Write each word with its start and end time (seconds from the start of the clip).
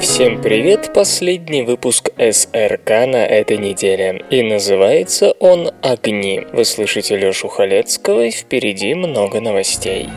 Всем 0.00 0.40
привет! 0.40 0.92
Последний 0.94 1.62
выпуск 1.62 2.08
СРК 2.16 2.88
на 3.06 3.26
этой 3.26 3.58
неделе. 3.58 4.24
И 4.30 4.42
называется 4.42 5.32
он 5.32 5.70
«Огни». 5.82 6.40
Вы 6.54 6.64
слышите 6.64 7.18
Лёшу 7.18 7.48
Халецкого, 7.48 8.24
и 8.24 8.30
впереди 8.30 8.94
много 8.94 9.42
новостей. 9.42 10.08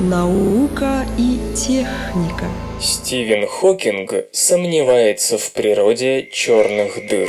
Наука 0.00 1.06
и 1.16 1.38
техника 1.54 2.46
Стивен 2.80 3.46
Хокинг 3.46 4.12
сомневается 4.32 5.38
в 5.38 5.52
природе 5.52 6.28
черных 6.32 7.06
дыр. 7.08 7.28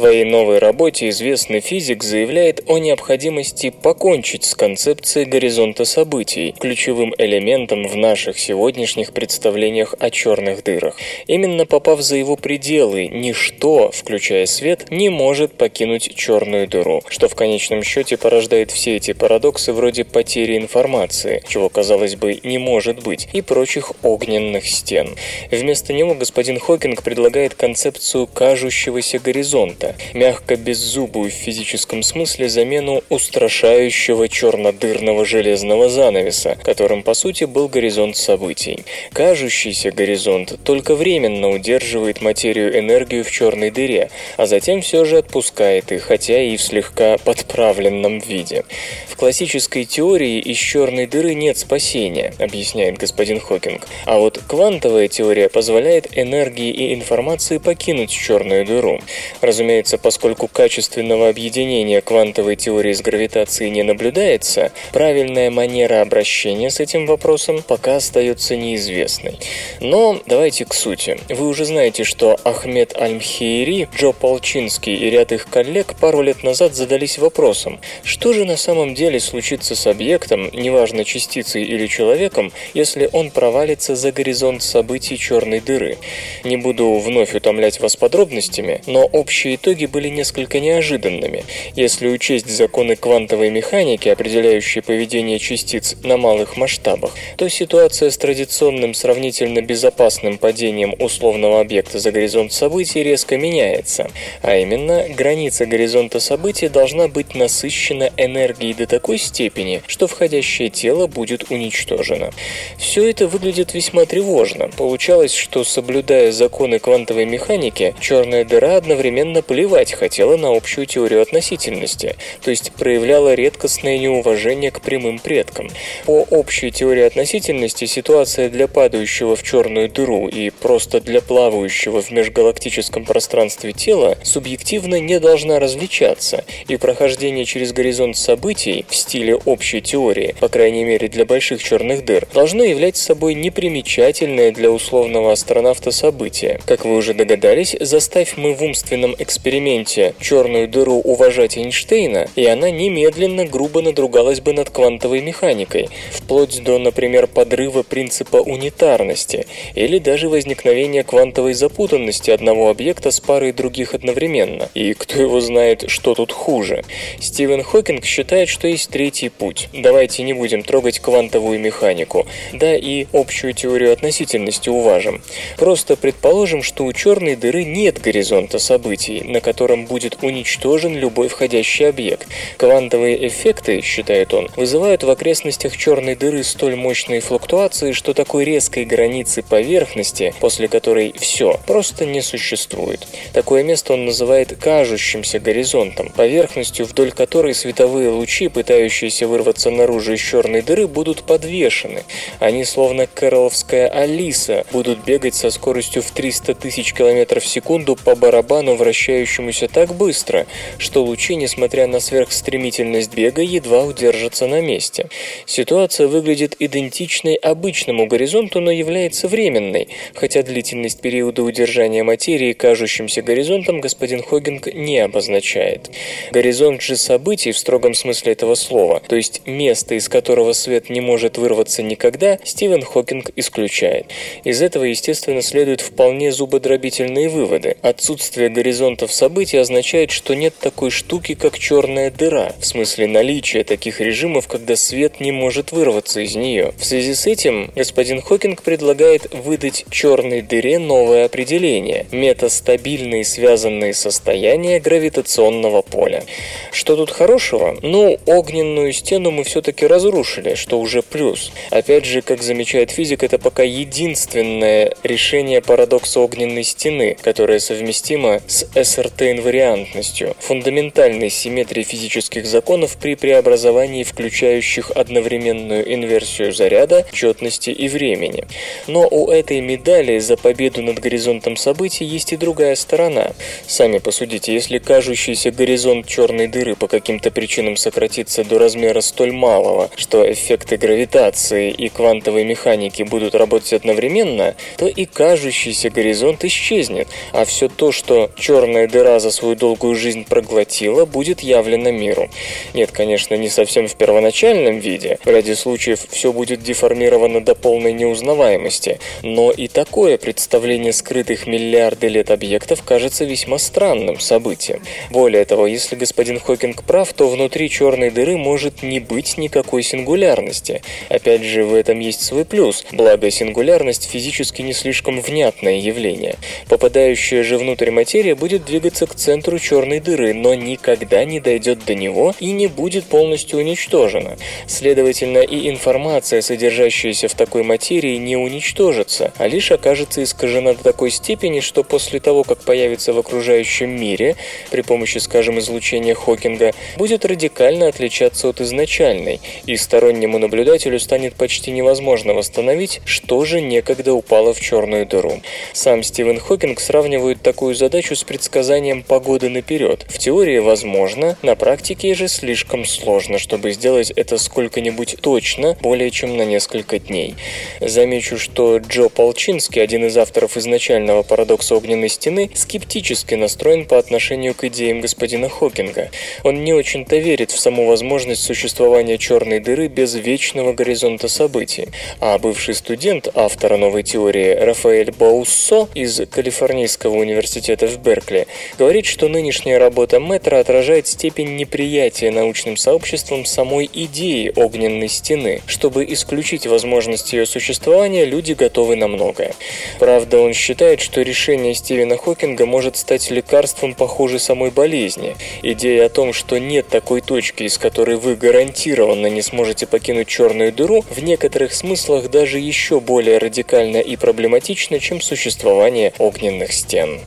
Своей 0.00 0.24
новой 0.24 0.60
работе 0.60 1.10
известный 1.10 1.60
физик 1.60 2.02
заявляет 2.02 2.62
о 2.66 2.78
необходимости 2.78 3.68
покончить 3.68 4.44
с 4.44 4.54
концепцией 4.54 5.26
горизонта 5.26 5.84
событий, 5.84 6.54
ключевым 6.58 7.14
элементом 7.18 7.86
в 7.86 7.96
наших 7.96 8.38
сегодняшних 8.38 9.12
представлениях 9.12 9.94
о 10.00 10.08
черных 10.08 10.64
дырах. 10.64 10.96
Именно 11.26 11.66
попав 11.66 12.00
за 12.00 12.16
его 12.16 12.36
пределы, 12.36 13.08
ничто, 13.08 13.90
включая 13.90 14.46
свет, 14.46 14.90
не 14.90 15.10
может 15.10 15.52
покинуть 15.52 16.14
черную 16.16 16.66
дыру, 16.66 17.02
что 17.08 17.28
в 17.28 17.34
конечном 17.34 17.82
счете 17.82 18.16
порождает 18.16 18.70
все 18.70 18.96
эти 18.96 19.12
парадоксы 19.12 19.74
вроде 19.74 20.04
потери 20.04 20.56
информации, 20.56 21.42
чего, 21.46 21.68
казалось 21.68 22.16
бы, 22.16 22.40
не 22.42 22.56
может 22.56 23.02
быть, 23.02 23.28
и 23.34 23.42
прочих 23.42 23.92
огненных 24.02 24.66
стен. 24.66 25.14
Вместо 25.50 25.92
него 25.92 26.14
господин 26.14 26.58
Хокинг 26.58 27.02
предлагает 27.02 27.54
концепцию 27.54 28.26
кажущегося 28.26 29.18
горизонта, 29.18 29.89
мягко 30.14 30.56
беззубую 30.56 31.30
в 31.30 31.34
физическом 31.34 32.02
смысле 32.02 32.48
замену 32.48 33.02
устрашающего 33.08 34.28
чернодырного 34.28 35.24
железного 35.24 35.88
занавеса, 35.88 36.56
которым 36.62 37.02
по 37.02 37.14
сути 37.14 37.44
был 37.44 37.68
горизонт 37.68 38.16
событий. 38.16 38.84
Кажущийся 39.12 39.90
горизонт 39.90 40.58
только 40.64 40.94
временно 40.94 41.50
удерживает 41.50 42.22
материю 42.22 42.78
энергию 42.78 43.24
в 43.24 43.30
черной 43.30 43.70
дыре, 43.70 44.10
а 44.36 44.46
затем 44.46 44.82
все 44.82 45.04
же 45.04 45.18
отпускает 45.18 45.92
их, 45.92 46.02
хотя 46.02 46.40
и 46.42 46.56
в 46.56 46.62
слегка 46.62 47.16
подправленном 47.18 48.18
виде. 48.18 48.64
В 49.08 49.16
классической 49.16 49.84
теории 49.84 50.38
из 50.38 50.56
черной 50.56 51.06
дыры 51.06 51.34
нет 51.34 51.58
спасения, 51.58 52.32
объясняет 52.38 52.98
господин 52.98 53.40
Хокинг, 53.40 53.86
а 54.06 54.18
вот 54.18 54.40
квантовая 54.46 55.08
теория 55.08 55.48
позволяет 55.48 56.08
энергии 56.16 56.70
и 56.70 56.94
информации 56.94 57.58
покинуть 57.58 58.10
черную 58.10 58.64
дыру. 58.64 59.00
Разумеется, 59.40 59.69
поскольку 60.02 60.48
качественного 60.48 61.28
объединения 61.28 62.00
квантовой 62.00 62.56
теории 62.56 62.92
с 62.92 63.02
гравитацией 63.02 63.70
не 63.70 63.82
наблюдается, 63.82 64.72
правильная 64.92 65.50
манера 65.50 66.00
обращения 66.00 66.70
с 66.70 66.80
этим 66.80 67.06
вопросом 67.06 67.62
пока 67.66 67.96
остается 67.96 68.56
неизвестной. 68.56 69.38
Но 69.80 70.20
давайте 70.26 70.64
к 70.64 70.74
сути. 70.74 71.18
Вы 71.28 71.48
уже 71.48 71.64
знаете, 71.64 72.04
что 72.04 72.38
Ахмед 72.44 72.96
Аль-Мхейри, 72.96 73.88
Джо 73.96 74.12
Полчинский 74.12 74.94
и 74.94 75.10
ряд 75.10 75.32
их 75.32 75.48
коллег 75.48 75.94
пару 76.00 76.22
лет 76.22 76.42
назад 76.42 76.74
задались 76.74 77.18
вопросом, 77.18 77.80
что 78.02 78.32
же 78.32 78.44
на 78.44 78.56
самом 78.56 78.94
деле 78.94 79.20
случится 79.20 79.74
с 79.74 79.86
объектом, 79.86 80.50
неважно 80.52 81.04
частицей 81.04 81.64
или 81.64 81.86
человеком, 81.86 82.52
если 82.74 83.08
он 83.12 83.30
провалится 83.30 83.94
за 83.96 84.12
горизонт 84.12 84.62
событий 84.62 85.16
черной 85.18 85.60
дыры. 85.60 85.98
Не 86.44 86.56
буду 86.56 86.94
вновь 86.98 87.34
утомлять 87.34 87.80
вас 87.80 87.96
подробностями, 87.96 88.82
но 88.86 89.04
общие 89.04 89.56
итоги 89.60 89.86
были 89.86 90.08
несколько 90.08 90.58
неожиданными. 90.58 91.44
Если 91.76 92.08
учесть 92.08 92.48
законы 92.48 92.96
квантовой 92.96 93.50
механики, 93.50 94.08
определяющие 94.08 94.82
поведение 94.82 95.38
частиц 95.38 95.96
на 96.02 96.16
малых 96.16 96.56
масштабах, 96.56 97.12
то 97.36 97.48
ситуация 97.48 98.10
с 98.10 98.16
традиционным 98.16 98.94
сравнительно 98.94 99.60
безопасным 99.60 100.38
падением 100.38 100.94
условного 100.98 101.60
объекта 101.60 101.98
за 101.98 102.10
горизонт 102.10 102.52
событий 102.52 103.02
резко 103.02 103.36
меняется. 103.36 104.10
А 104.42 104.56
именно, 104.56 105.06
граница 105.08 105.66
горизонта 105.66 106.20
событий 106.20 106.68
должна 106.68 107.08
быть 107.08 107.34
насыщена 107.34 108.10
энергией 108.16 108.74
до 108.74 108.86
такой 108.86 109.18
степени, 109.18 109.82
что 109.86 110.06
входящее 110.06 110.70
тело 110.70 111.06
будет 111.06 111.50
уничтожено. 111.50 112.30
Все 112.78 113.08
это 113.08 113.26
выглядит 113.26 113.74
весьма 113.74 114.06
тревожно. 114.06 114.68
Получалось, 114.76 115.34
что 115.34 115.64
соблюдая 115.64 116.32
законы 116.32 116.78
квантовой 116.78 117.26
механики, 117.26 117.94
черная 118.00 118.44
дыра 118.44 118.76
одновременно 118.76 119.42
плевать 119.50 119.94
хотела 119.94 120.36
на 120.36 120.56
общую 120.56 120.86
теорию 120.86 121.20
относительности, 121.22 122.14
то 122.40 122.52
есть 122.52 122.70
проявляла 122.70 123.34
редкостное 123.34 123.98
неуважение 123.98 124.70
к 124.70 124.80
прямым 124.80 125.18
предкам. 125.18 125.68
По 126.06 126.20
общей 126.30 126.70
теории 126.70 127.02
относительности 127.02 127.86
ситуация 127.86 128.48
для 128.48 128.68
падающего 128.68 129.34
в 129.34 129.42
черную 129.42 129.88
дыру 129.88 130.28
и 130.28 130.50
просто 130.50 131.00
для 131.00 131.20
плавающего 131.20 132.00
в 132.00 132.12
межгалактическом 132.12 133.04
пространстве 133.04 133.72
тела 133.72 134.16
субъективно 134.22 135.00
не 135.00 135.18
должна 135.18 135.58
различаться, 135.58 136.44
и 136.68 136.76
прохождение 136.76 137.44
через 137.44 137.72
горизонт 137.72 138.16
событий 138.16 138.86
в 138.88 138.94
стиле 138.94 139.34
общей 139.34 139.80
теории, 139.80 140.36
по 140.38 140.48
крайней 140.48 140.84
мере 140.84 141.08
для 141.08 141.24
больших 141.24 141.60
черных 141.60 142.04
дыр, 142.04 142.28
должно 142.32 142.62
являть 142.62 142.96
собой 142.96 143.34
непримечательное 143.34 144.52
для 144.52 144.70
условного 144.70 145.32
астронавта 145.32 145.90
событие. 145.90 146.60
Как 146.66 146.84
вы 146.84 146.94
уже 146.94 147.14
догадались, 147.14 147.74
заставь 147.80 148.34
мы 148.36 148.54
в 148.54 148.62
умственном 148.62 149.16
эксперименте 149.18 149.39
черную 149.42 150.68
дыру 150.68 151.00
уважать 151.00 151.56
Эйнштейна, 151.56 152.28
и 152.36 152.44
она 152.46 152.70
немедленно 152.70 153.44
грубо 153.44 153.82
надругалась 153.82 154.40
бы 154.40 154.52
над 154.52 154.70
квантовой 154.70 155.20
механикой, 155.20 155.88
вплоть 156.12 156.62
до, 156.62 156.78
например, 156.78 157.26
подрыва 157.26 157.82
принципа 157.82 158.36
унитарности, 158.36 159.46
или 159.74 159.98
даже 159.98 160.28
возникновения 160.28 161.02
квантовой 161.04 161.54
запутанности 161.54 162.30
одного 162.30 162.70
объекта 162.70 163.10
с 163.10 163.20
парой 163.20 163.52
других 163.52 163.94
одновременно. 163.94 164.68
И 164.74 164.94
кто 164.94 165.20
его 165.20 165.40
знает, 165.40 165.84
что 165.88 166.14
тут 166.14 166.32
хуже. 166.32 166.84
Стивен 167.20 167.62
Хокинг 167.62 168.04
считает, 168.04 168.48
что 168.48 168.68
есть 168.68 168.90
третий 168.90 169.28
путь. 169.28 169.68
Давайте 169.72 170.22
не 170.22 170.32
будем 170.32 170.62
трогать 170.62 171.00
квантовую 171.00 171.58
механику, 171.58 172.26
да 172.52 172.76
и 172.76 173.06
общую 173.12 173.52
теорию 173.52 173.92
относительности 173.92 174.68
уважим. 174.68 175.22
Просто 175.56 175.96
предположим, 175.96 176.62
что 176.62 176.84
у 176.84 176.92
черной 176.92 177.36
дыры 177.36 177.64
нет 177.64 178.00
горизонта 178.00 178.58
событий, 178.58 179.22
на 179.30 179.40
котором 179.40 179.86
будет 179.86 180.18
уничтожен 180.22 180.96
любой 180.96 181.28
входящий 181.28 181.88
объект. 181.88 182.28
Квантовые 182.56 183.26
эффекты, 183.28 183.80
считает 183.80 184.34
он, 184.34 184.48
вызывают 184.56 185.02
в 185.02 185.10
окрестностях 185.10 185.76
черной 185.76 186.16
дыры 186.16 186.42
столь 186.44 186.76
мощные 186.76 187.20
флуктуации, 187.20 187.92
что 187.92 188.14
такой 188.14 188.44
резкой 188.44 188.84
границы 188.84 189.42
поверхности, 189.42 190.34
после 190.40 190.68
которой 190.68 191.14
все, 191.18 191.58
просто 191.66 192.06
не 192.06 192.22
существует. 192.22 193.06
Такое 193.32 193.62
место 193.62 193.94
он 193.94 194.06
называет 194.06 194.56
кажущимся 194.60 195.38
горизонтом, 195.38 196.10
поверхностью, 196.10 196.86
вдоль 196.86 197.12
которой 197.12 197.54
световые 197.54 198.08
лучи, 198.10 198.48
пытающиеся 198.48 199.26
вырваться 199.26 199.70
наружу 199.70 200.14
из 200.14 200.20
черной 200.20 200.62
дыры, 200.62 200.86
будут 200.86 201.22
подвешены. 201.22 202.02
Они, 202.38 202.64
словно 202.64 203.06
кэроловская 203.06 203.88
Алиса, 203.88 204.64
будут 204.72 205.04
бегать 205.04 205.34
со 205.34 205.50
скоростью 205.50 206.02
в 206.02 206.10
300 206.10 206.54
тысяч 206.54 206.92
километров 206.92 207.42
в 207.42 207.46
секунду 207.46 207.96
по 207.96 208.14
барабану, 208.14 208.76
вращающемуся 209.20 209.68
так 209.68 209.94
быстро, 209.94 210.46
что 210.78 211.04
лучи, 211.04 211.36
несмотря 211.36 211.86
на 211.86 212.00
сверхстремительность 212.00 213.14
бега, 213.14 213.42
едва 213.42 213.84
удержатся 213.84 214.46
на 214.46 214.60
месте. 214.60 215.08
Ситуация 215.46 216.08
выглядит 216.08 216.56
идентичной 216.58 217.34
обычному 217.34 218.06
горизонту, 218.06 218.60
но 218.60 218.70
является 218.70 219.28
временной, 219.28 219.88
хотя 220.14 220.42
длительность 220.42 221.00
периода 221.00 221.42
удержания 221.42 222.02
материи 222.02 222.52
кажущимся 222.52 223.22
горизонтом 223.22 223.80
господин 223.80 224.22
Хогинг 224.22 224.66
не 224.74 224.98
обозначает. 224.98 225.90
Горизонт 226.32 226.82
же 226.82 226.96
событий 226.96 227.52
в 227.52 227.58
строгом 227.58 227.94
смысле 227.94 228.32
этого 228.32 228.54
слова, 228.54 229.02
то 229.06 229.16
есть 229.16 229.42
место, 229.46 229.94
из 229.94 230.08
которого 230.08 230.52
свет 230.52 230.90
не 230.90 231.00
может 231.00 231.36
вырваться 231.36 231.82
никогда, 231.82 232.38
Стивен 232.44 232.82
Хокинг 232.82 233.30
исключает. 233.36 234.06
Из 234.44 234.62
этого, 234.62 234.84
естественно, 234.84 235.42
следуют 235.42 235.80
вполне 235.80 236.32
зубодробительные 236.32 237.28
выводы. 237.28 237.76
Отсутствие 237.82 238.48
горизонтов 238.48 239.09
горизонтов 239.10 239.12
событий 239.12 239.58
означает, 239.58 240.10
что 240.10 240.34
нет 240.34 240.54
такой 240.58 240.90
штуки, 240.90 241.34
как 241.34 241.58
черная 241.58 242.10
дыра, 242.10 242.52
в 242.58 242.64
смысле 242.64 243.06
наличия 243.06 243.64
таких 243.64 244.00
режимов, 244.00 244.46
когда 244.46 244.76
свет 244.76 245.20
не 245.20 245.32
может 245.32 245.72
вырваться 245.72 246.20
из 246.20 246.36
нее. 246.36 246.72
В 246.78 246.84
связи 246.84 247.14
с 247.14 247.26
этим 247.26 247.70
господин 247.76 248.22
Хокинг 248.22 248.62
предлагает 248.62 249.34
выдать 249.34 249.84
черной 249.90 250.42
дыре 250.42 250.78
новое 250.78 251.26
определение– 251.26 252.06
метастабильные 252.12 253.24
связанные 253.24 253.94
состояния 253.94 254.80
гравитационного 254.80 255.82
поля. 255.82 256.24
Что 256.72 256.96
тут 256.96 257.10
хорошего? 257.10 257.76
Ну, 257.82 258.18
огненную 258.26 258.92
стену 258.92 259.30
мы 259.30 259.44
все-таки 259.44 259.86
разрушили, 259.86 260.54
что 260.54 260.80
уже 260.80 261.02
плюс. 261.02 261.52
Опять 261.70 262.04
же, 262.04 262.22
как 262.22 262.42
замечает 262.42 262.90
физик, 262.90 263.22
это 263.22 263.38
пока 263.38 263.62
единственное 263.62 264.94
решение 265.02 265.60
парадокса 265.60 266.20
огненной 266.20 266.64
стены, 266.64 267.16
которое 267.22 267.60
совместимо 267.60 268.40
с 268.46 268.66
СРТ-инвариантностью, 269.00 270.36
фундаментальной 270.40 271.30
симметрией 271.30 271.84
физических 271.84 272.46
законов 272.46 272.96
при 272.98 273.14
преобразовании 273.14 274.04
включающих 274.04 274.90
одновременную 274.90 275.92
инверсию 275.92 276.52
заряда, 276.52 277.06
четности 277.12 277.70
и 277.70 277.88
времени. 277.88 278.46
Но 278.86 279.08
у 279.08 279.30
этой 279.30 279.60
медали 279.60 280.18
за 280.18 280.36
победу 280.36 280.82
над 280.82 280.98
горизонтом 280.98 281.56
событий 281.56 282.04
есть 282.04 282.32
и 282.32 282.36
другая 282.36 282.74
сторона. 282.74 283.32
Сами 283.66 283.98
посудите, 283.98 284.52
если 284.52 284.78
кажущийся 284.78 285.50
горизонт 285.50 286.06
черной 286.06 286.46
дыры 286.46 286.76
по 286.76 286.86
каким-то 286.86 287.30
причинам 287.30 287.76
сократится 287.76 288.44
до 288.44 288.58
размера 288.58 289.00
столь 289.00 289.32
малого, 289.32 289.90
что 289.96 290.30
эффекты 290.30 290.76
гравитации 290.76 291.70
и 291.70 291.88
квантовой 291.88 292.44
механики 292.44 293.02
будут 293.02 293.34
работать 293.34 293.72
одновременно, 293.72 294.54
то 294.76 294.86
и 294.86 295.06
кажущийся 295.06 295.88
горизонт 295.90 296.44
исчезнет, 296.44 297.08
а 297.32 297.44
все 297.44 297.68
то, 297.68 297.92
что 297.92 298.30
черная 298.36 298.79
дыра 298.86 299.18
за 299.20 299.30
свою 299.30 299.54
долгую 299.54 299.94
жизнь 299.94 300.24
проглотила, 300.24 301.04
будет 301.04 301.40
явлено 301.40 301.90
миру. 301.90 302.28
Нет, 302.74 302.90
конечно, 302.92 303.34
не 303.34 303.48
совсем 303.48 303.88
в 303.88 303.96
первоначальном 303.96 304.78
виде, 304.78 305.18
в 305.24 305.28
ряде 305.28 305.56
случаев 305.56 306.06
все 306.10 306.32
будет 306.32 306.62
деформировано 306.62 307.40
до 307.40 307.54
полной 307.54 307.92
неузнаваемости, 307.92 309.00
но 309.22 309.50
и 309.50 309.68
такое 309.68 310.18
представление 310.18 310.92
скрытых 310.92 311.46
миллиарды 311.46 312.08
лет 312.08 312.30
объектов 312.30 312.82
кажется 312.82 313.24
весьма 313.24 313.58
странным 313.58 314.20
событием. 314.20 314.82
Более 315.10 315.44
того, 315.44 315.66
если 315.66 315.96
господин 315.96 316.38
Хокинг 316.38 316.82
прав, 316.84 317.12
то 317.12 317.28
внутри 317.28 317.68
черной 317.68 318.10
дыры 318.10 318.36
может 318.36 318.82
не 318.82 319.00
быть 319.00 319.38
никакой 319.38 319.82
сингулярности. 319.82 320.82
Опять 321.08 321.42
же, 321.42 321.64
в 321.64 321.74
этом 321.74 321.98
есть 322.00 322.22
свой 322.22 322.44
плюс, 322.44 322.84
благо 322.92 323.30
сингулярность 323.30 324.08
физически 324.08 324.62
не 324.62 324.72
слишком 324.72 325.20
внятное 325.20 325.76
явление. 325.76 326.36
Попадающая 326.68 327.42
же 327.42 327.58
внутрь 327.58 327.90
материя 327.90 328.34
будет 328.34 328.64
двигаться 328.70 329.08
к 329.08 329.16
центру 329.16 329.58
черной 329.58 329.98
дыры, 329.98 330.32
но 330.32 330.54
никогда 330.54 331.24
не 331.24 331.40
дойдет 331.40 331.84
до 331.84 331.96
него 331.96 332.36
и 332.38 332.52
не 332.52 332.68
будет 332.68 333.04
полностью 333.06 333.58
уничтожена. 333.58 334.36
Следовательно, 334.68 335.38
и 335.38 335.68
информация, 335.68 336.40
содержащаяся 336.40 337.26
в 337.26 337.34
такой 337.34 337.64
материи, 337.64 338.16
не 338.16 338.36
уничтожится, 338.36 339.32
а 339.38 339.48
лишь 339.48 339.72
окажется 339.72 340.22
искажена 340.22 340.74
до 340.74 340.84
такой 340.84 341.10
степени, 341.10 341.58
что 341.58 341.82
после 341.82 342.20
того, 342.20 342.44
как 342.44 342.60
появится 342.60 343.12
в 343.12 343.18
окружающем 343.18 343.90
мире, 343.90 344.36
при 344.70 344.82
помощи, 344.82 345.18
скажем, 345.18 345.58
излучения 345.58 346.14
Хокинга, 346.14 346.72
будет 346.96 347.24
радикально 347.24 347.88
отличаться 347.88 348.48
от 348.48 348.60
изначальной, 348.60 349.40
и 349.66 349.76
стороннему 349.76 350.38
наблюдателю 350.38 351.00
станет 351.00 351.34
почти 351.34 351.72
невозможно 351.72 352.34
восстановить, 352.34 353.00
что 353.04 353.44
же 353.44 353.60
некогда 353.60 354.14
упало 354.14 354.54
в 354.54 354.60
черную 354.60 355.06
дыру. 355.06 355.40
Сам 355.72 356.04
Стивен 356.04 356.38
Хокинг 356.38 356.78
сравнивает 356.78 357.42
такую 357.42 357.74
задачу 357.74 358.14
с 358.14 358.22
предсказанием 358.22 358.59
погоды 359.06 359.48
наперед. 359.48 360.06
В 360.08 360.18
теории 360.18 360.58
возможно, 360.58 361.36
на 361.42 361.56
практике 361.56 362.14
же 362.14 362.28
слишком 362.28 362.84
сложно, 362.84 363.38
чтобы 363.38 363.72
сделать 363.72 364.10
это 364.10 364.38
сколько-нибудь 364.38 365.16
точно, 365.20 365.76
более 365.80 366.10
чем 366.10 366.36
на 366.36 366.44
несколько 366.44 366.98
дней. 366.98 367.34
Замечу, 367.80 368.38
что 368.38 368.78
Джо 368.78 369.08
Полчинский, 369.08 369.82
один 369.82 370.06
из 370.06 370.16
авторов 370.16 370.56
изначального 370.56 371.22
парадокса 371.22 371.74
огненной 371.74 372.08
стены, 372.08 372.50
скептически 372.54 373.34
настроен 373.34 373.86
по 373.86 373.98
отношению 373.98 374.54
к 374.54 374.64
идеям 374.64 375.00
господина 375.00 375.48
Хокинга. 375.48 376.10
Он 376.44 376.62
не 376.62 376.72
очень-то 376.72 377.16
верит 377.16 377.50
в 377.50 377.58
саму 377.58 377.86
возможность 377.86 378.42
существования 378.42 379.18
черной 379.18 379.60
дыры 379.60 379.88
без 379.88 380.14
вечного 380.14 380.72
горизонта 380.72 381.28
событий. 381.28 381.88
А 382.20 382.38
бывший 382.38 382.74
студент 382.74 383.28
автора 383.34 383.76
новой 383.76 384.02
теории 384.02 384.54
Рафаэль 384.54 385.12
Бауссо 385.12 385.88
из 385.94 386.20
Калифорнийского 386.30 387.16
университета 387.16 387.86
в 387.86 387.98
Беркли 387.98 388.46
говорит, 388.78 389.06
что 389.06 389.28
нынешняя 389.28 389.78
работа 389.78 390.20
Мэтра 390.20 390.58
отражает 390.58 391.06
степень 391.06 391.56
неприятия 391.56 392.30
научным 392.30 392.76
сообществом 392.76 393.44
самой 393.44 393.90
идеи 393.92 394.52
огненной 394.54 395.08
стены. 395.08 395.62
Чтобы 395.66 396.04
исключить 396.04 396.66
возможность 396.66 397.32
ее 397.32 397.46
существования, 397.46 398.24
люди 398.24 398.52
готовы 398.52 398.96
на 398.96 399.08
многое. 399.08 399.54
Правда, 399.98 400.38
он 400.38 400.52
считает, 400.52 401.00
что 401.00 401.22
решение 401.22 401.74
Стивена 401.74 402.16
Хокинга 402.16 402.66
может 402.66 402.96
стать 402.96 403.30
лекарством 403.30 403.94
похуже 403.94 404.38
самой 404.38 404.70
болезни. 404.70 405.36
Идея 405.62 406.06
о 406.06 406.08
том, 406.08 406.32
что 406.32 406.58
нет 406.58 406.88
такой 406.88 407.20
точки, 407.20 407.64
из 407.64 407.78
которой 407.78 408.16
вы 408.16 408.36
гарантированно 408.36 409.26
не 409.26 409.42
сможете 409.42 409.86
покинуть 409.86 410.28
черную 410.28 410.72
дыру, 410.72 411.04
в 411.10 411.22
некоторых 411.22 411.74
смыслах 411.74 412.30
даже 412.30 412.58
еще 412.58 413.00
более 413.00 413.38
радикальна 413.38 413.98
и 413.98 414.16
проблематична, 414.16 415.00
чем 415.00 415.20
существование 415.20 416.12
огненных 416.18 416.72
стен. 416.72 417.20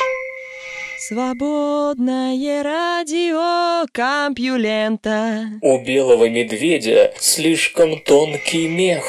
Свободное 1.07 2.63
радио 2.63 3.85
Компьюлента. 3.91 5.49
У 5.61 5.83
белого 5.83 6.29
медведя 6.29 7.13
слишком 7.19 7.99
тонкий 7.99 8.69
мех. 8.69 9.03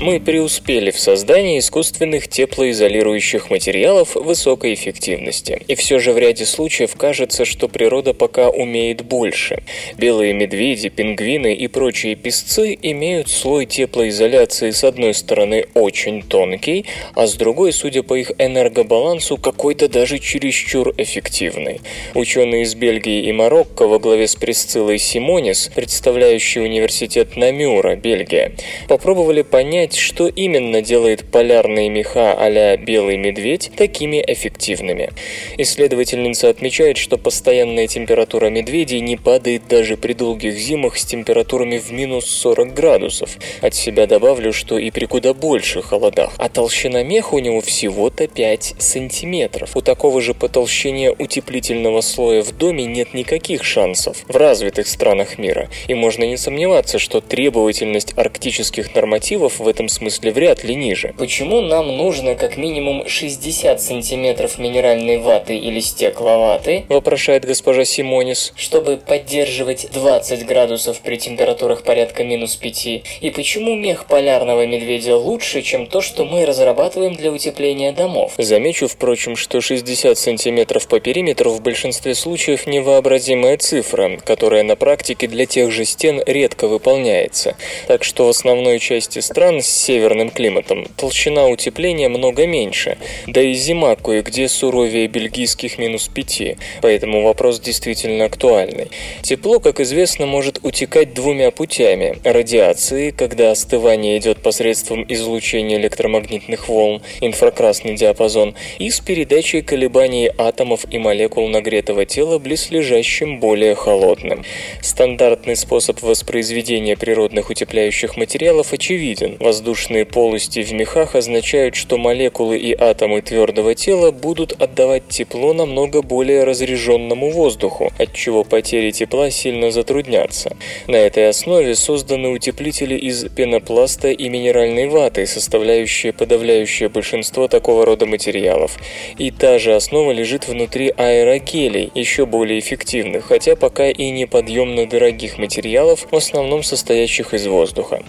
Мы 0.00 0.20
преуспели 0.20 0.92
в 0.92 1.00
создании 1.00 1.58
искусственных 1.58 2.28
теплоизолирующих 2.28 3.50
материалов 3.50 4.14
высокой 4.14 4.74
эффективности. 4.74 5.60
И 5.66 5.74
все 5.74 5.98
же 5.98 6.12
в 6.12 6.18
ряде 6.18 6.46
случаев 6.46 6.94
кажется, 6.94 7.44
что 7.44 7.66
природа 7.66 8.14
пока 8.14 8.48
умеет 8.48 9.04
больше. 9.04 9.64
Белые 9.96 10.34
медведи, 10.34 10.88
пингвины 10.88 11.52
и 11.52 11.66
прочие 11.66 12.14
песцы 12.14 12.78
имеют 12.80 13.28
слой 13.28 13.66
теплоизоляции 13.66 14.70
с 14.70 14.84
одной 14.84 15.14
стороны 15.14 15.66
очень 15.74 16.22
тонкий, 16.22 16.86
а 17.16 17.26
с 17.26 17.34
другой, 17.34 17.72
судя 17.72 18.04
по 18.04 18.14
их 18.14 18.30
энергобалансу, 18.38 19.36
какой-то 19.36 19.88
даже 19.88 20.20
чересчур 20.20 20.94
эффективный. 20.96 21.80
Ученые 22.14 22.62
из 22.62 22.76
Бельгии 22.76 23.24
и 23.24 23.32
Марокко 23.32 23.88
во 23.88 23.98
главе 23.98 24.28
с 24.28 24.36
Присциллой 24.36 24.98
Симонис, 24.98 25.72
представляющие 25.74 26.62
университет 26.62 27.36
Намюра, 27.36 27.96
Бельгия, 27.96 28.52
попробовали 28.86 29.42
понять, 29.42 29.87
что 29.96 30.28
именно 30.28 30.82
делает 30.82 31.30
полярные 31.30 31.88
меха 31.88 32.32
а 32.32 32.76
белый 32.76 33.16
медведь 33.16 33.70
такими 33.76 34.24
эффективными. 34.26 35.10
Исследовательница 35.56 36.48
отмечает, 36.48 36.96
что 36.96 37.18
постоянная 37.18 37.86
температура 37.86 38.50
медведей 38.50 39.00
не 39.00 39.16
падает 39.16 39.68
даже 39.68 39.96
при 39.96 40.12
долгих 40.12 40.54
зимах 40.54 40.98
с 40.98 41.04
температурами 41.04 41.78
в 41.78 41.90
минус 41.92 42.26
40 42.26 42.74
градусов. 42.74 43.36
От 43.60 43.74
себя 43.74 44.06
добавлю, 44.06 44.52
что 44.52 44.78
и 44.78 44.90
при 44.90 45.04
куда 45.06 45.34
больших 45.34 45.86
холодах. 45.86 46.32
А 46.38 46.48
толщина 46.48 47.02
меха 47.02 47.34
у 47.34 47.38
него 47.38 47.60
всего-то 47.60 48.26
5 48.26 48.74
сантиметров. 48.78 49.76
У 49.76 49.80
такого 49.80 50.20
же 50.20 50.34
по 50.34 50.48
толщине 50.48 51.12
утеплительного 51.12 52.00
слоя 52.00 52.42
в 52.42 52.52
доме 52.56 52.84
нет 52.84 53.14
никаких 53.14 53.64
шансов 53.64 54.24
в 54.26 54.36
развитых 54.36 54.88
странах 54.88 55.38
мира. 55.38 55.68
И 55.86 55.94
можно 55.94 56.24
не 56.24 56.36
сомневаться, 56.36 56.98
что 56.98 57.20
требовательность 57.20 58.16
арктических 58.16 58.94
нормативов 58.94 59.58
в 59.58 59.68
этом 59.68 59.77
этом 59.78 59.88
смысле 59.88 60.32
вряд 60.32 60.64
ли 60.64 60.74
ниже. 60.74 61.14
Почему 61.16 61.60
нам 61.60 61.96
нужно 61.96 62.34
как 62.34 62.56
минимум 62.56 63.06
60 63.06 63.80
сантиметров 63.80 64.58
минеральной 64.58 65.18
ваты 65.18 65.56
или 65.56 65.78
стекловаты? 65.78 66.84
Вопрошает 66.88 67.44
госпожа 67.44 67.84
Симонис. 67.84 68.52
Чтобы 68.56 68.96
поддерживать 68.96 69.88
20 69.92 70.46
градусов 70.46 70.98
при 70.98 71.16
температурах 71.16 71.84
порядка 71.84 72.24
минус 72.24 72.56
5. 72.56 72.86
И 73.20 73.30
почему 73.32 73.76
мех 73.76 74.06
полярного 74.06 74.66
медведя 74.66 75.16
лучше, 75.16 75.62
чем 75.62 75.86
то, 75.86 76.00
что 76.00 76.24
мы 76.24 76.44
разрабатываем 76.44 77.14
для 77.14 77.30
утепления 77.30 77.92
домов? 77.92 78.32
Замечу, 78.36 78.88
впрочем, 78.88 79.36
что 79.36 79.60
60 79.60 80.18
сантиметров 80.18 80.88
по 80.88 80.98
периметру 80.98 81.52
в 81.52 81.62
большинстве 81.62 82.16
случаев 82.16 82.66
невообразимая 82.66 83.56
цифра, 83.58 84.18
которая 84.24 84.64
на 84.64 84.74
практике 84.74 85.28
для 85.28 85.46
тех 85.46 85.70
же 85.70 85.84
стен 85.84 86.20
редко 86.26 86.66
выполняется. 86.66 87.54
Так 87.86 88.02
что 88.02 88.26
в 88.26 88.30
основной 88.30 88.80
части 88.80 89.20
стран 89.20 89.62
с 89.68 89.84
северным 89.84 90.30
климатом, 90.30 90.86
толщина 90.96 91.46
утепления 91.48 92.08
много 92.08 92.46
меньше, 92.46 92.96
да 93.26 93.42
и 93.42 93.52
зима 93.52 93.96
кое-где 93.96 94.48
суровее 94.48 95.06
бельгийских 95.08 95.78
минус 95.78 96.08
5, 96.08 96.56
поэтому 96.80 97.22
вопрос 97.22 97.60
действительно 97.60 98.24
актуальный. 98.24 98.88
Тепло, 99.22 99.60
как 99.60 99.80
известно, 99.80 100.26
может 100.26 100.60
утекать 100.62 101.12
двумя 101.14 101.50
путями– 101.50 102.18
радиации, 102.24 103.10
когда 103.10 103.50
остывание 103.50 104.18
идет 104.18 104.42
посредством 104.42 105.04
излучения 105.08 105.76
электромагнитных 105.76 106.68
волн, 106.68 107.02
инфракрасный 107.20 107.94
диапазон, 107.94 108.54
и 108.78 108.90
с 108.90 109.00
передачей 109.00 109.62
колебаний 109.62 110.30
атомов 110.38 110.84
и 110.90 110.98
молекул 110.98 111.46
нагретого 111.48 112.04
тела 112.06 112.38
близлежащим 112.38 113.38
более 113.38 113.74
холодным. 113.74 114.44
Стандартный 114.80 115.56
способ 115.56 116.00
воспроизведения 116.02 116.96
природных 116.96 117.50
утепляющих 117.50 118.16
материалов 118.16 118.72
очевиден. 118.72 119.36
Воздушные 119.58 120.04
полости 120.04 120.62
в 120.62 120.72
мехах 120.72 121.16
означают, 121.16 121.74
что 121.74 121.98
молекулы 121.98 122.56
и 122.58 122.72
атомы 122.78 123.22
твердого 123.22 123.74
тела 123.74 124.12
будут 124.12 124.52
отдавать 124.62 125.08
тепло 125.08 125.52
намного 125.52 126.00
более 126.00 126.44
разреженному 126.44 127.32
воздуху, 127.32 127.90
отчего 127.98 128.44
потери 128.44 128.92
тепла 128.92 129.32
сильно 129.32 129.72
затруднятся. 129.72 130.56
На 130.86 130.94
этой 130.94 131.28
основе 131.28 131.74
созданы 131.74 132.28
утеплители 132.28 132.94
из 132.94 133.24
пенопласта 133.24 134.12
и 134.12 134.28
минеральной 134.28 134.86
ваты, 134.86 135.26
составляющие 135.26 136.12
подавляющее 136.12 136.88
большинство 136.88 137.48
такого 137.48 137.84
рода 137.84 138.06
материалов. 138.06 138.76
И 139.18 139.32
та 139.32 139.58
же 139.58 139.74
основа 139.74 140.12
лежит 140.12 140.46
внутри 140.46 140.94
аэрогелей, 140.96 141.90
еще 141.96 142.26
более 142.26 142.60
эффективных, 142.60 143.24
хотя 143.24 143.56
пока 143.56 143.90
и 143.90 144.10
неподъемно 144.10 144.86
дорогих 144.88 145.36
материалов, 145.36 146.06
в 146.08 146.14
основном 146.14 146.62
состоящих 146.62 147.34
из 147.34 147.48
воздуха. 147.48 148.04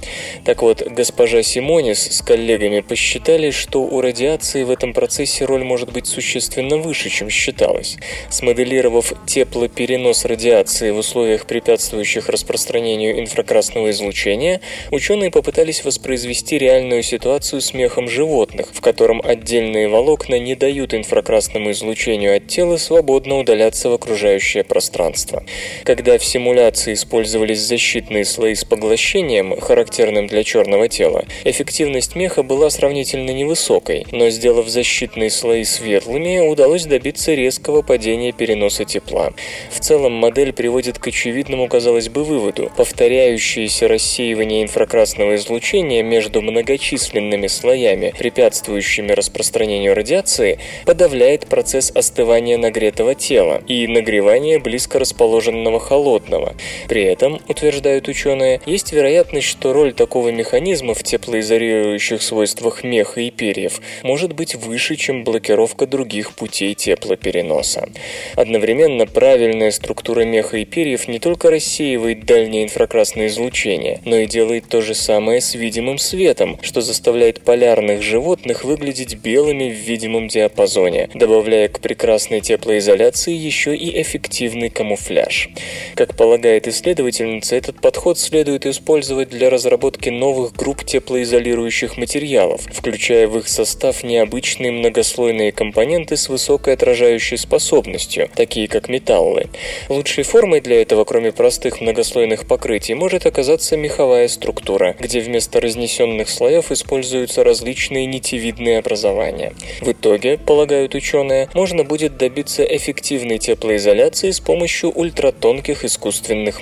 Так 0.45 0.61
вот, 0.61 0.83
госпожа 0.87 1.38
Симонис 1.43 1.99
с 2.17 2.21
коллегами 2.21 2.81
посчитали, 2.81 3.51
что 3.51 3.81
у 3.81 4.01
радиации 4.01 4.63
в 4.63 4.71
этом 4.71 4.93
процессе 4.93 5.45
роль 5.45 5.63
может 5.63 5.91
быть 5.91 6.07
существенно 6.07 6.77
выше, 6.77 7.09
чем 7.09 7.29
считалось. 7.29 7.97
Смоделировав 8.29 9.13
теплоперенос 9.25 10.25
радиации 10.25 10.91
в 10.91 10.97
условиях, 10.97 11.45
препятствующих 11.45 12.29
распространению 12.29 13.19
инфракрасного 13.19 13.91
излучения, 13.91 14.61
ученые 14.91 15.31
попытались 15.31 15.83
воспроизвести 15.83 16.57
реальную 16.57 17.03
ситуацию 17.03 17.61
с 17.61 17.73
мехом 17.73 18.07
животных, 18.07 18.69
в 18.73 18.81
котором 18.81 19.21
отдельные 19.23 19.87
волокна 19.87 20.39
не 20.39 20.55
дают 20.55 20.93
инфракрасному 20.93 21.71
излучению 21.71 22.37
от 22.37 22.47
тела 22.47 22.77
свободно 22.77 23.37
удаляться 23.37 23.89
в 23.89 23.93
окружающее 23.93 24.63
пространство. 24.63 25.43
Когда 25.83 26.17
в 26.17 26.25
симуляции 26.25 26.93
использовались 26.93 27.59
защитные 27.59 28.25
слои 28.25 28.55
с 28.55 28.63
поглощением, 28.63 29.59
характерным 29.59 30.27
для 30.27 30.43
черного 30.43 30.87
тела, 30.87 31.25
эффективность 31.43 32.15
меха 32.15 32.43
была 32.43 32.69
сравнительно 32.69 33.31
невысокой, 33.31 34.05
но 34.11 34.29
сделав 34.29 34.67
защитные 34.67 35.29
слои 35.29 35.63
светлыми, 35.63 36.39
удалось 36.39 36.85
добиться 36.85 37.33
резкого 37.33 37.81
падения 37.81 38.31
переноса 38.31 38.85
тепла. 38.85 39.31
В 39.71 39.79
целом 39.79 40.13
модель 40.13 40.53
приводит 40.53 40.99
к 40.99 41.07
очевидному, 41.07 41.67
казалось 41.67 42.09
бы, 42.09 42.23
выводу. 42.23 42.71
Повторяющееся 42.75 43.87
рассеивание 43.87 44.63
инфракрасного 44.63 45.35
излучения 45.35 46.03
между 46.03 46.41
многочисленными 46.41 47.47
слоями, 47.47 48.13
препятствующими 48.17 49.11
распространению 49.11 49.95
радиации, 49.95 50.59
подавляет 50.85 51.47
процесс 51.47 51.91
остывания 51.93 52.57
нагретого 52.57 53.15
тела 53.15 53.61
и 53.67 53.87
нагревания 53.87 54.59
близко 54.59 54.99
расположенного 54.99 55.79
холодного. 55.79 56.55
При 56.87 57.03
этом, 57.03 57.39
утверждают 57.47 58.07
ученые, 58.07 58.61
есть 58.65 58.91
вероятность, 58.91 59.47
что 59.47 59.73
роль 59.73 59.93
такого 59.93 60.29
механизма 60.29 60.93
в 60.93 61.03
теплоизолирующих 61.19 62.21
свойствах 62.21 62.83
меха 62.83 63.21
и 63.21 63.29
перьев 63.29 63.81
может 64.03 64.33
быть 64.33 64.55
выше, 64.55 64.95
чем 64.95 65.23
блокировка 65.23 65.85
других 65.85 66.33
путей 66.33 66.73
теплопереноса. 66.73 67.89
Одновременно 68.35 69.05
правильная 69.05 69.71
структура 69.71 70.21
меха 70.21 70.57
и 70.57 70.65
перьев 70.65 71.07
не 71.07 71.19
только 71.19 71.51
рассеивает 71.51 72.25
дальнее 72.25 72.63
инфракрасное 72.63 73.27
излучение, 73.27 74.01
но 74.05 74.17
и 74.17 74.25
делает 74.25 74.67
то 74.69 74.81
же 74.81 74.95
самое 74.95 75.41
с 75.41 75.55
видимым 75.55 75.97
светом, 75.97 76.57
что 76.61 76.81
заставляет 76.81 77.41
полярных 77.41 78.01
животных 78.01 78.63
выглядеть 78.63 79.15
белыми 79.15 79.69
в 79.69 79.77
видимом 79.77 80.27
диапазоне, 80.27 81.09
добавляя 81.13 81.67
к 81.67 81.79
прекрасной 81.79 82.41
теплоизоляции 82.41 83.33
еще 83.33 83.75
и 83.75 84.01
эффективный 84.01 84.69
камуфляж. 84.69 85.49
Как 85.95 86.15
полагает 86.15 86.67
исследовательница, 86.67 87.55
этот 87.55 87.81
подход 87.81 88.17
следует 88.17 88.65
использовать 88.65 89.29
для 89.29 89.49
разработки 89.49 90.09
новых 90.09 90.53
групп 90.53 90.83
теплоизолирующих 90.99 91.97
материалов, 91.97 92.61
включая 92.73 93.27
в 93.27 93.37
их 93.37 93.47
состав 93.47 94.03
необычные 94.03 94.71
многослойные 94.71 95.53
компоненты 95.53 96.17
с 96.17 96.27
высокой 96.27 96.73
отражающей 96.73 97.37
способностью, 97.37 98.29
такие 98.35 98.67
как 98.67 98.89
металлы. 98.89 99.47
Лучшей 99.87 100.25
формой 100.25 100.59
для 100.59 100.81
этого, 100.81 101.05
кроме 101.05 101.31
простых 101.31 101.79
многослойных 101.79 102.45
покрытий, 102.47 102.95
может 102.95 103.25
оказаться 103.25 103.77
меховая 103.77 104.27
структура, 104.27 104.95
где 104.99 105.21
вместо 105.21 105.61
разнесенных 105.61 106.29
слоев 106.29 106.69
используются 106.71 107.45
различные 107.45 108.05
нитевидные 108.05 108.79
образования. 108.79 109.53
В 109.79 109.91
итоге, 109.91 110.37
полагают 110.37 110.95
ученые, 110.95 111.47
можно 111.53 111.85
будет 111.85 112.17
добиться 112.17 112.63
эффективной 112.63 113.37
теплоизоляции 113.37 114.31
с 114.31 114.41
помощью 114.41 114.91
ультратонких 114.91 115.85
искусственных 115.85 116.61